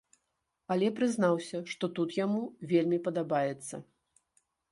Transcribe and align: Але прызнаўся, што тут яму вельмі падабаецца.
Але 0.75 0.87
прызнаўся, 0.99 1.57
што 1.73 1.85
тут 1.99 2.17
яму 2.25 2.41
вельмі 2.71 2.97
падабаецца. 3.09 3.75